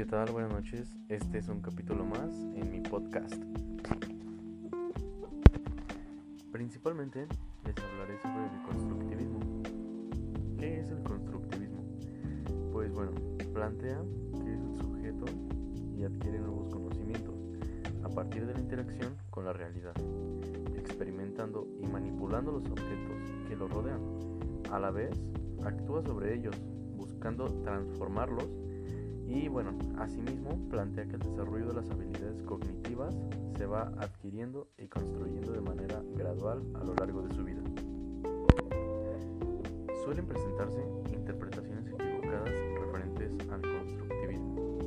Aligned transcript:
tal? 0.00 0.32
Buenas 0.32 0.50
noches. 0.50 0.96
Este 1.08 1.38
es 1.38 1.48
un 1.48 1.60
capítulo 1.60 2.04
más 2.04 2.30
en 2.56 2.70
mi 2.72 2.80
podcast. 2.80 3.34
Principalmente 6.50 7.26
les 7.64 7.76
hablaré 7.78 8.18
sobre 8.20 8.44
el 8.44 8.62
constructivismo. 8.62 9.38
¿Qué 10.58 10.80
es 10.80 10.90
el 10.90 11.02
constructivismo? 11.02 11.84
Pues 12.72 12.92
bueno, 12.92 13.12
plantea 13.52 14.02
que 14.42 14.54
es 14.54 14.60
el 14.60 14.76
sujeto 14.80 15.24
y 15.96 16.04
adquiere 16.04 16.40
nuevos 16.40 16.68
conocimientos 16.72 17.34
a 18.02 18.08
partir 18.08 18.46
de 18.46 18.54
la 18.54 18.60
interacción 18.60 19.14
con 19.30 19.44
la 19.44 19.52
realidad, 19.52 19.94
experimentando 20.76 21.68
y 21.80 21.86
manipulando 21.86 22.50
los 22.50 22.64
objetos 22.64 23.46
que 23.46 23.54
lo 23.54 23.68
rodean. 23.68 24.00
A 24.72 24.80
la 24.80 24.90
vez, 24.90 25.16
actúa 25.64 26.02
sobre 26.02 26.34
ellos, 26.34 26.56
buscando 26.96 27.44
transformarlos 27.62 28.48
y 29.32 29.48
bueno, 29.48 29.70
asimismo 29.98 30.58
plantea 30.68 31.06
que 31.06 31.14
el 31.14 31.20
desarrollo 31.20 31.68
de 31.68 31.74
las 31.74 31.90
habilidades 31.90 32.42
cognitivas 32.42 33.16
se 33.56 33.64
va 33.64 33.90
adquiriendo 33.98 34.68
y 34.76 34.88
construyendo 34.88 35.52
de 35.52 35.60
manera 35.62 36.02
gradual 36.16 36.62
a 36.74 36.84
lo 36.84 36.94
largo 36.94 37.22
de 37.22 37.34
su 37.34 37.42
vida. 37.42 37.62
Suelen 40.04 40.26
presentarse 40.26 40.84
interpretaciones 41.14 41.86
equivocadas 41.88 42.50
referentes 42.78 43.32
al 43.48 43.62
constructivismo. 43.62 44.78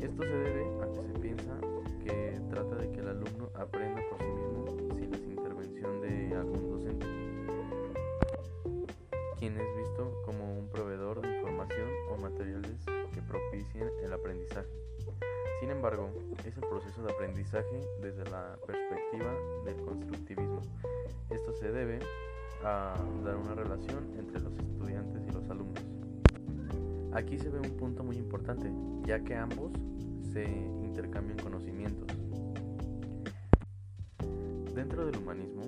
Esto 0.00 0.22
se 0.22 0.28
debe 0.28 0.66
a 0.82 0.92
que 0.92 1.02
se 1.02 1.18
piensa 1.18 1.58
que 2.04 2.40
trata 2.50 2.76
de 2.76 2.90
que 2.90 3.00
el 3.00 3.08
alumno 3.08 3.50
aprenda 3.54 4.02
por 4.10 4.18
sí 4.18 4.32
mismo 4.32 4.66
sin 4.68 5.10
la 5.10 5.28
intervención 5.28 6.00
de 6.02 6.34
algún 6.36 6.70
docente, 6.70 7.06
quien 9.38 9.56
es 9.56 9.76
visto 9.76 10.12
como 10.26 10.58
un 10.58 10.68
proveedor 10.68 11.22
de 11.22 11.36
información 11.36 11.88
o 12.10 12.16
materiales 12.20 12.95
aprendizaje. 14.16 14.68
Sin 15.60 15.70
embargo, 15.70 16.10
es 16.44 16.54
el 16.56 16.68
proceso 16.68 17.02
de 17.02 17.12
aprendizaje 17.12 17.80
desde 18.02 18.24
la 18.30 18.58
perspectiva 18.66 19.34
del 19.64 19.76
constructivismo. 19.76 20.60
Esto 21.30 21.54
se 21.54 21.72
debe 21.72 21.98
a 22.62 22.94
dar 23.24 23.36
una 23.36 23.54
relación 23.54 24.14
entre 24.18 24.40
los 24.40 24.52
estudiantes 24.58 25.22
y 25.26 25.32
los 25.32 25.48
alumnos. 25.48 25.82
Aquí 27.12 27.38
se 27.38 27.48
ve 27.48 27.58
un 27.58 27.76
punto 27.78 28.04
muy 28.04 28.16
importante, 28.16 28.70
ya 29.06 29.18
que 29.20 29.34
ambos 29.34 29.72
se 30.32 30.44
intercambian 30.44 31.38
conocimientos. 31.38 32.06
Dentro 34.74 35.06
del 35.06 35.16
humanismo, 35.16 35.62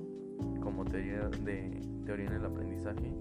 como 0.61 0.85
teoría, 0.85 1.29
de, 1.45 1.81
teoría 2.05 2.27
en 2.27 2.35
el 2.35 2.45
aprendizaje, 2.45 3.15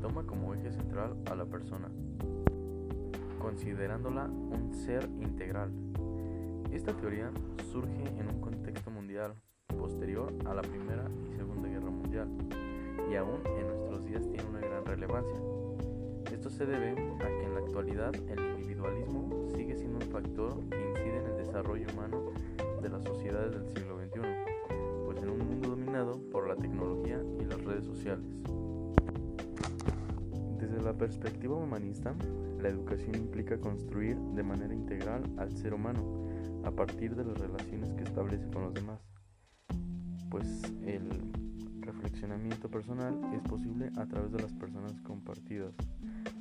toma 0.00 0.24
como 0.24 0.54
eje 0.54 0.70
central 0.70 1.16
a 1.28 1.34
la 1.34 1.44
persona, 1.44 1.88
considerándola 3.46 4.24
un 4.24 4.74
ser 4.74 5.08
integral. 5.20 5.70
Esta 6.72 6.92
teoría 6.96 7.30
surge 7.70 8.02
en 8.18 8.28
un 8.28 8.40
contexto 8.40 8.90
mundial 8.90 9.36
posterior 9.68 10.34
a 10.46 10.52
la 10.52 10.62
Primera 10.62 11.04
y 11.30 11.36
Segunda 11.36 11.68
Guerra 11.68 11.88
Mundial 11.88 12.28
y 13.08 13.14
aún 13.14 13.38
en 13.46 13.68
nuestros 13.68 14.04
días 14.04 14.28
tiene 14.28 14.48
una 14.48 14.58
gran 14.58 14.84
relevancia. 14.84 15.38
Esto 16.32 16.50
se 16.50 16.66
debe 16.66 16.90
a 16.90 17.28
que 17.28 17.44
en 17.44 17.54
la 17.54 17.60
actualidad 17.60 18.12
el 18.16 18.58
individualismo 18.58 19.48
sigue 19.54 19.76
siendo 19.76 20.04
un 20.04 20.10
factor 20.10 20.68
que 20.68 20.90
incide 20.90 21.18
en 21.18 21.26
el 21.26 21.36
desarrollo 21.36 21.86
humano 21.92 22.32
de 22.82 22.88
las 22.88 23.04
sociedades 23.04 23.52
del 23.52 23.68
siglo 23.68 23.96
XXI, 23.96 24.22
pues 25.04 25.22
en 25.22 25.30
un 25.30 25.38
mundo 25.38 25.68
dominado 25.68 26.20
por 26.32 26.48
la 26.48 26.56
tecnología 26.56 27.22
y 27.40 27.44
las 27.44 27.62
redes 27.62 27.84
sociales. 27.84 28.26
Desde 30.58 30.80
la 30.82 30.94
perspectiva 30.94 31.54
humanista, 31.54 32.14
la 32.62 32.68
educación 32.68 33.14
implica 33.14 33.58
construir 33.58 34.16
de 34.16 34.42
manera 34.42 34.74
integral 34.74 35.22
al 35.36 35.52
ser 35.56 35.74
humano 35.74 36.02
a 36.64 36.70
partir 36.70 37.14
de 37.14 37.24
las 37.24 37.38
relaciones 37.38 37.92
que 37.94 38.04
establece 38.04 38.48
con 38.48 38.62
los 38.62 38.74
demás, 38.74 39.00
pues 40.30 40.62
el 40.82 41.10
reflexionamiento 41.80 42.70
personal 42.70 43.14
es 43.34 43.42
posible 43.42 43.90
a 43.96 44.06
través 44.06 44.32
de 44.32 44.40
las 44.42 44.52
personas 44.54 45.00
compartidas. 45.02 45.74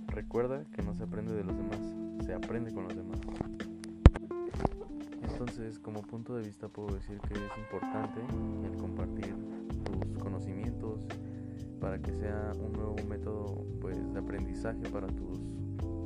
Recuerda 0.08 0.64
que 0.74 0.82
no 0.82 0.94
se 0.96 1.04
aprende 1.04 1.34
de 1.34 1.44
los 1.44 1.56
demás, 1.56 2.26
se 2.26 2.34
aprende 2.34 2.74
con 2.74 2.86
los 2.86 2.96
demás. 2.96 3.20
Entonces, 5.22 5.78
como 5.78 6.02
punto 6.02 6.36
de 6.36 6.44
vista 6.44 6.70
puedo 6.70 6.96
decir 6.96 7.20
que 7.28 7.34
es 7.34 7.58
importante 7.58 8.22
el 8.64 8.78
compartir 8.78 9.36
tus 9.84 10.18
conocimientos 10.24 11.06
para 11.86 12.00
que 12.00 12.12
sea 12.14 12.52
un 12.60 12.74
nuevo 12.74 12.96
método 13.08 13.64
pues 13.80 14.12
de 14.12 14.18
aprendizaje 14.18 14.90
para 14.92 15.06
tus 15.06 15.40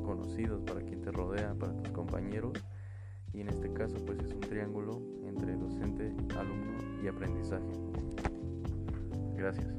conocidos, 0.04 0.62
para 0.62 0.82
quien 0.82 1.00
te 1.00 1.10
rodea, 1.10 1.54
para 1.54 1.72
tus 1.72 1.90
compañeros. 1.94 2.52
Y 3.32 3.40
en 3.40 3.48
este 3.48 3.72
caso 3.72 3.96
pues 4.04 4.18
es 4.18 4.30
un 4.34 4.40
triángulo 4.40 5.00
entre 5.24 5.56
docente, 5.56 6.14
alumno 6.38 7.02
y 7.02 7.08
aprendizaje. 7.08 7.64
Gracias. 9.38 9.74